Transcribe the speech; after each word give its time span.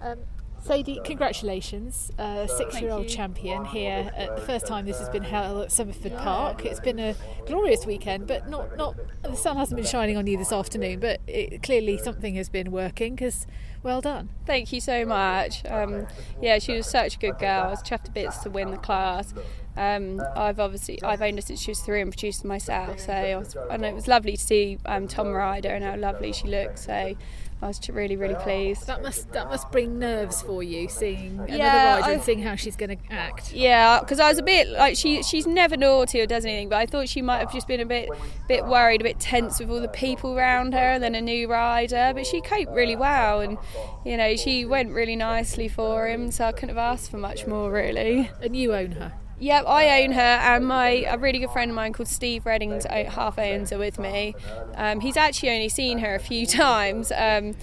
Um, 0.00 0.18
Sadie, 0.62 1.00
congratulations, 1.04 2.12
uh, 2.18 2.46
six-year-old 2.46 3.08
champion 3.08 3.64
here. 3.64 4.12
At 4.14 4.36
the 4.36 4.42
first 4.42 4.66
time 4.66 4.84
this 4.84 4.98
has 4.98 5.08
been 5.08 5.22
held 5.22 5.62
at 5.62 5.68
Somerford 5.70 6.18
Park. 6.18 6.66
It's 6.66 6.80
been 6.80 6.98
a 6.98 7.14
glorious 7.46 7.86
weekend, 7.86 8.26
but 8.26 8.48
not 8.48 8.76
not 8.76 8.94
the 9.22 9.34
sun 9.36 9.56
hasn't 9.56 9.76
been 9.76 9.86
shining 9.86 10.18
on 10.18 10.26
you 10.26 10.36
this 10.36 10.52
afternoon. 10.52 11.00
But 11.00 11.20
it, 11.26 11.62
clearly 11.62 11.96
something 11.96 12.34
has 12.34 12.50
been 12.50 12.70
working. 12.70 13.14
Because 13.14 13.46
well 13.82 14.00
done. 14.00 14.28
Thank 14.46 14.72
you 14.72 14.80
so 14.80 15.04
much. 15.04 15.64
Um, 15.66 16.06
yeah, 16.40 16.58
she 16.58 16.74
was 16.74 16.86
such 16.86 17.16
a 17.16 17.18
good 17.18 17.38
girl. 17.38 17.64
I 17.64 17.68
was 17.68 17.82
chuffed 17.82 18.04
to 18.04 18.10
bits 18.10 18.38
to 18.38 18.50
win 18.50 18.70
the 18.70 18.76
class. 18.76 19.32
Um, 19.76 20.20
I've 20.36 20.60
obviously 20.60 21.02
I've 21.02 21.22
owned 21.22 21.38
her 21.38 21.42
since 21.42 21.60
she 21.60 21.70
was 21.70 21.80
three 21.80 22.00
and 22.00 22.10
produced 22.10 22.44
myself. 22.44 23.00
So 23.00 23.12
I 23.12 23.36
was, 23.36 23.56
and 23.70 23.84
it 23.84 23.94
was 23.94 24.08
lovely 24.08 24.36
to 24.36 24.42
see 24.42 24.78
um, 24.84 25.08
Tom 25.08 25.28
Ryder 25.28 25.70
and 25.70 25.84
how 25.84 25.96
lovely 25.96 26.32
she 26.32 26.48
looked. 26.48 26.80
So 26.80 27.14
I 27.62 27.66
was 27.66 27.80
really 27.90 28.16
really 28.16 28.34
pleased. 28.36 28.86
That 28.86 29.02
must 29.02 29.32
that 29.32 29.48
must 29.48 29.70
bring 29.70 29.98
nerves 29.98 30.40
for 30.40 30.62
you 30.62 30.88
seeing 30.88 31.34
another 31.34 31.56
Yeah, 31.56 31.96
rider 32.00 32.12
and 32.12 32.22
seeing 32.22 32.42
how 32.42 32.56
she's 32.56 32.74
going 32.74 32.96
to 32.96 33.12
act. 33.12 33.52
Yeah, 33.52 34.00
because 34.00 34.18
I 34.18 34.28
was 34.28 34.38
a 34.38 34.42
bit 34.42 34.68
like 34.68 34.96
she 34.96 35.22
she's 35.22 35.46
never 35.46 35.76
naughty 35.76 36.20
or 36.20 36.26
does 36.26 36.44
anything, 36.44 36.70
but 36.70 36.76
I 36.76 36.86
thought 36.86 37.08
she 37.08 37.20
might 37.20 37.38
have 37.38 37.52
just 37.52 37.68
been 37.68 37.80
a 37.80 37.86
bit 37.86 38.08
bit 38.48 38.64
worried, 38.64 39.02
a 39.02 39.04
bit 39.04 39.20
tense 39.20 39.60
with 39.60 39.70
all 39.70 39.80
the 39.80 39.88
people 39.88 40.36
around 40.36 40.72
her, 40.72 40.78
and 40.78 41.02
then 41.02 41.14
a 41.14 41.20
new 41.20 41.48
rider. 41.48 42.12
But 42.14 42.26
she 42.26 42.40
coped 42.40 42.72
really 42.72 42.96
well, 42.96 43.40
and 43.40 43.58
you 44.04 44.16
know 44.16 44.36
she 44.36 44.64
went 44.64 44.92
really 44.92 45.16
nicely 45.16 45.68
for 45.68 46.08
him, 46.08 46.30
so 46.30 46.46
I 46.46 46.52
couldn't 46.52 46.70
have 46.70 46.78
asked 46.78 47.10
for 47.10 47.18
much 47.18 47.46
more 47.46 47.70
really. 47.70 48.30
And 48.42 48.56
you 48.56 48.74
own 48.74 48.92
her. 48.92 49.12
Yep, 49.40 49.64
I 49.66 50.02
own 50.02 50.12
her, 50.12 50.20
and 50.20 50.66
my 50.66 51.06
a 51.08 51.16
really 51.16 51.38
good 51.38 51.50
friend 51.50 51.70
of 51.70 51.74
mine 51.74 51.94
called 51.94 52.08
Steve 52.08 52.44
Reddings 52.44 52.84
half 52.86 53.38
owns 53.38 53.70
her 53.70 53.78
with 53.78 53.98
me. 53.98 54.34
Um, 54.74 55.00
he's 55.00 55.16
actually 55.16 55.48
only 55.48 55.70
seen 55.70 55.98
her 55.98 56.14
a 56.14 56.18
few 56.18 56.46
times, 56.62 57.10
um, 57.16 57.54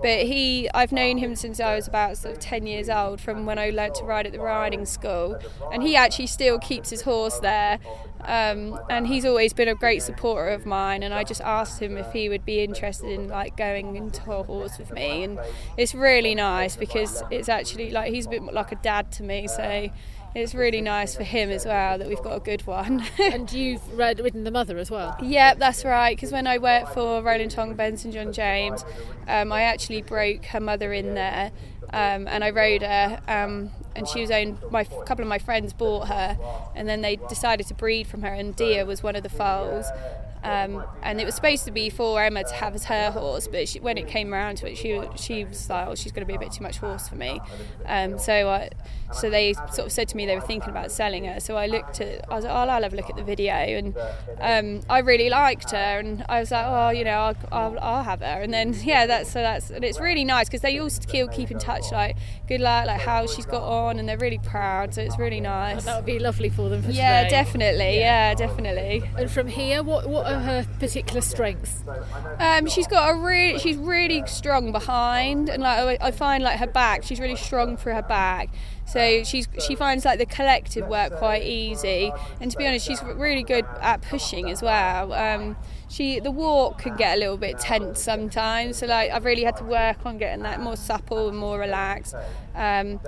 but 0.00 0.20
he 0.20 0.70
I've 0.72 0.92
known 0.92 1.18
him 1.18 1.36
since 1.36 1.60
I 1.60 1.74
was 1.76 1.86
about 1.86 2.16
sort 2.16 2.36
of 2.36 2.40
ten 2.40 2.66
years 2.66 2.88
old, 2.88 3.20
from 3.20 3.44
when 3.44 3.58
I 3.58 3.68
learnt 3.68 3.96
to 3.96 4.04
ride 4.04 4.26
at 4.26 4.32
the 4.32 4.40
riding 4.40 4.86
school, 4.86 5.38
and 5.70 5.82
he 5.82 5.94
actually 5.94 6.28
still 6.28 6.58
keeps 6.58 6.88
his 6.88 7.02
horse 7.02 7.38
there. 7.40 7.80
Um, 8.24 8.80
and 8.88 9.06
he's 9.06 9.24
always 9.26 9.52
been 9.52 9.68
a 9.68 9.74
great 9.74 10.02
supporter 10.02 10.48
of 10.48 10.64
mine, 10.64 11.02
and 11.02 11.12
I 11.12 11.22
just 11.22 11.42
asked 11.42 11.80
him 11.82 11.98
if 11.98 12.12
he 12.12 12.30
would 12.30 12.46
be 12.46 12.60
interested 12.64 13.10
in 13.10 13.28
like 13.28 13.58
going 13.58 13.94
into 13.94 14.32
a 14.32 14.42
horse 14.42 14.78
with 14.78 14.90
me, 14.90 15.22
and 15.22 15.38
it's 15.76 15.94
really 15.94 16.34
nice 16.34 16.76
because 16.76 17.22
it's 17.30 17.50
actually 17.50 17.90
like 17.90 18.10
he's 18.12 18.24
a 18.24 18.30
bit 18.30 18.42
like 18.42 18.72
a 18.72 18.76
dad 18.76 19.12
to 19.12 19.22
me, 19.22 19.46
so 19.46 19.90
it's 20.34 20.54
really 20.54 20.80
nice 20.80 21.16
for 21.16 21.22
him 21.22 21.50
as 21.50 21.64
well 21.64 21.98
that 21.98 22.08
we've 22.08 22.22
got 22.22 22.36
a 22.36 22.40
good 22.40 22.66
one. 22.66 23.04
and 23.18 23.50
you've 23.52 23.86
rid- 23.96 24.20
ridden 24.20 24.44
the 24.44 24.50
mother 24.50 24.78
as 24.78 24.90
well. 24.90 25.16
Yep, 25.22 25.58
that's 25.58 25.84
right. 25.84 26.16
Because 26.16 26.32
when 26.32 26.46
I 26.46 26.58
worked 26.58 26.92
for 26.94 27.22
Roland 27.22 27.50
Tong, 27.50 27.74
Benson, 27.74 28.12
John 28.12 28.32
James, 28.32 28.84
um, 29.28 29.52
I 29.52 29.62
actually 29.62 30.02
broke 30.02 30.44
her 30.46 30.60
mother 30.60 30.92
in 30.92 31.14
there, 31.14 31.52
um, 31.92 32.28
and 32.28 32.44
I 32.44 32.50
rode 32.50 32.82
her. 32.82 33.20
Um, 33.28 33.70
and 33.94 34.06
she 34.06 34.20
was 34.20 34.30
owned. 34.30 34.58
My 34.70 34.82
a 34.82 35.04
couple 35.04 35.22
of 35.22 35.28
my 35.28 35.38
friends 35.38 35.72
bought 35.72 36.08
her, 36.08 36.38
and 36.74 36.88
then 36.88 37.00
they 37.00 37.16
decided 37.16 37.66
to 37.68 37.74
breed 37.74 38.06
from 38.06 38.22
her. 38.22 38.28
And 38.28 38.54
Dia 38.54 38.84
was 38.84 39.02
one 39.02 39.16
of 39.16 39.22
the 39.22 39.30
foals. 39.30 39.86
Um, 40.46 40.84
and 41.02 41.20
it 41.20 41.24
was 41.24 41.34
supposed 41.34 41.64
to 41.64 41.70
be 41.70 41.90
for 41.90 42.22
Emma 42.22 42.44
to 42.44 42.54
have 42.54 42.74
as 42.74 42.84
her 42.84 43.10
horse, 43.10 43.48
but 43.48 43.68
she, 43.68 43.80
when 43.80 43.98
it 43.98 44.06
came 44.08 44.32
around 44.32 44.56
to 44.58 44.70
it, 44.70 44.76
she 44.78 45.00
she 45.16 45.44
was 45.44 45.68
like, 45.68 45.86
"Oh, 45.88 45.94
she's 45.94 46.12
going 46.12 46.26
to 46.26 46.26
be 46.26 46.34
a 46.34 46.38
bit 46.38 46.52
too 46.52 46.62
much 46.62 46.78
horse 46.78 47.08
for 47.08 47.16
me." 47.16 47.40
Um, 47.86 48.18
so 48.18 48.48
I, 48.48 48.70
so 49.12 49.30
they 49.30 49.52
sort 49.54 49.86
of 49.86 49.92
said 49.92 50.08
to 50.08 50.16
me 50.16 50.26
they 50.26 50.34
were 50.34 50.40
thinking 50.40 50.70
about 50.70 50.90
selling 50.90 51.24
her. 51.24 51.40
So 51.40 51.56
I 51.56 51.66
looked 51.66 52.00
at, 52.00 52.24
I 52.30 52.34
was 52.36 52.44
like, 52.44 52.52
"Oh, 52.52 52.56
I'll 52.56 52.82
have 52.82 52.92
a 52.92 52.96
look 52.96 53.10
at 53.10 53.16
the 53.16 53.22
video," 53.24 53.52
and 53.54 53.96
um, 54.40 54.80
I 54.88 54.98
really 55.00 55.30
liked 55.30 55.70
her, 55.72 55.98
and 55.98 56.24
I 56.28 56.40
was 56.40 56.50
like, 56.50 56.66
"Oh, 56.66 56.90
you 56.90 57.04
know, 57.04 57.10
I'll, 57.18 57.36
I'll, 57.52 57.78
I'll 57.80 58.02
have 58.04 58.20
her." 58.20 58.40
And 58.42 58.52
then 58.52 58.74
yeah, 58.82 59.06
that's 59.06 59.30
so 59.30 59.40
that's 59.42 59.70
and 59.70 59.84
it's 59.84 60.00
really 60.00 60.24
nice 60.24 60.48
because 60.48 60.60
they 60.62 60.78
all 60.78 60.90
still 60.90 61.28
keep 61.28 61.50
in 61.50 61.58
touch, 61.58 61.90
like 61.92 62.16
good 62.48 62.60
luck, 62.60 62.86
like 62.86 63.00
how 63.00 63.26
she's 63.26 63.46
got 63.46 63.62
on, 63.62 63.98
and 63.98 64.08
they're 64.08 64.18
really 64.18 64.38
proud. 64.38 64.94
So 64.94 65.02
it's 65.02 65.18
really 65.18 65.40
nice. 65.40 65.84
That 65.84 65.96
would 65.96 66.06
be 66.06 66.18
lovely 66.18 66.48
for 66.50 66.68
them 66.68 66.82
for 66.82 66.90
Yeah, 66.90 67.24
today. 67.24 67.30
definitely. 67.30 67.98
Yeah, 67.98 68.34
definitely. 68.34 69.02
And 69.18 69.30
from 69.30 69.46
here, 69.48 69.82
what 69.82 70.08
what 70.08 70.26
are 70.36 70.42
her 70.42 70.66
particular 70.78 71.20
strengths? 71.20 71.82
Um, 72.38 72.66
she's 72.66 72.86
got 72.86 73.14
a 73.14 73.18
really, 73.18 73.58
she's 73.58 73.76
really 73.76 74.22
strong 74.26 74.72
behind, 74.72 75.48
and 75.48 75.62
like 75.62 76.00
I 76.00 76.10
find 76.10 76.44
like 76.44 76.58
her 76.58 76.66
back, 76.66 77.02
she's 77.02 77.20
really 77.20 77.36
strong 77.36 77.76
for 77.76 77.92
her 77.92 78.02
back. 78.02 78.50
So 78.86 79.24
she's 79.24 79.48
she 79.66 79.74
finds 79.74 80.04
like 80.04 80.18
the 80.18 80.26
collective 80.26 80.86
work 80.86 81.16
quite 81.16 81.42
easy, 81.42 82.12
and 82.40 82.50
to 82.50 82.56
be 82.56 82.66
honest, 82.66 82.86
she's 82.86 83.02
really 83.02 83.42
good 83.42 83.64
at 83.80 84.02
pushing 84.02 84.48
as 84.48 84.62
well. 84.62 85.12
Um, 85.12 85.56
she 85.88 86.20
the 86.20 86.30
walk 86.30 86.78
can 86.78 86.96
get 86.96 87.16
a 87.16 87.20
little 87.20 87.36
bit 87.36 87.58
tense 87.58 88.00
sometimes, 88.00 88.78
so 88.78 88.86
like 88.86 89.10
I've 89.10 89.24
really 89.24 89.42
had 89.42 89.56
to 89.56 89.64
work 89.64 90.06
on 90.06 90.18
getting 90.18 90.42
that 90.44 90.60
more 90.60 90.76
supple 90.76 91.28
and 91.28 91.36
more 91.36 91.58
relaxed. 91.58 92.14
Um, 92.54 93.00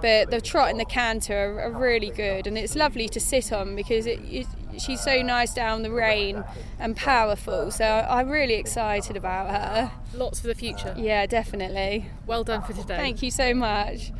but 0.00 0.30
the 0.30 0.40
trot 0.40 0.70
and 0.70 0.80
the 0.80 0.86
canter 0.86 1.34
are, 1.58 1.62
are 1.64 1.70
really 1.72 2.10
good, 2.10 2.46
and 2.46 2.56
it's 2.56 2.74
lovely 2.74 3.08
to 3.10 3.20
sit 3.20 3.52
on 3.52 3.76
because 3.76 4.06
it, 4.06 4.20
it, 4.30 4.46
she's 4.78 5.02
so 5.02 5.20
nice 5.20 5.52
down 5.52 5.82
the 5.82 5.90
rein 5.90 6.42
and 6.78 6.96
powerful. 6.96 7.70
So 7.70 8.06
I'm 8.08 8.28
really 8.28 8.54
excited 8.54 9.16
about 9.16 9.50
her. 9.50 9.90
Lots 10.14 10.40
for 10.40 10.46
the 10.46 10.54
future. 10.54 10.94
Yeah, 10.96 11.26
definitely. 11.26 12.06
Well 12.26 12.44
done 12.44 12.62
for 12.62 12.72
today. 12.72 12.96
Thank 12.96 13.22
you 13.22 13.30
so 13.30 13.54
much. 13.54 14.12